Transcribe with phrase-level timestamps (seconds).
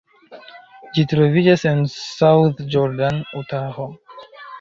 [0.95, 3.87] Ĝi troviĝas en South Jordan, Utaho.